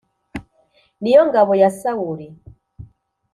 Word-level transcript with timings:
Ni 1.01 1.11
yo 1.15 1.21
ngabo 1.29 1.53
ya 1.61 1.69
Sawuli 1.79 2.27